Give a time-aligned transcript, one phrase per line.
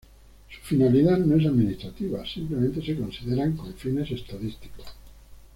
[0.49, 4.87] Su finalidad no es administrativa, simplemente se consideran con fines estadísticos.